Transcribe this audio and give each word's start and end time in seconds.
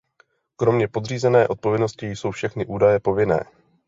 Kromě 0.55 0.87
podřízené 0.87 1.47
odpovědnosti 1.47 2.05
jsou 2.05 2.31
všechny 2.31 2.65
údaje 2.65 2.99
povinné. 2.99 3.43